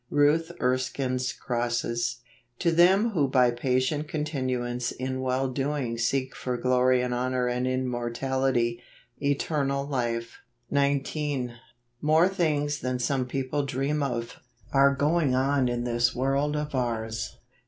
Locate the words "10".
11.51-11.55